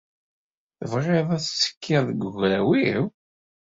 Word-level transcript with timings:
Tebɣiḍ 0.77 1.29
ad 1.35 1.41
tettekkiḍ 1.43 2.05
d 2.19 2.21
wegraw-iw? 2.25 3.03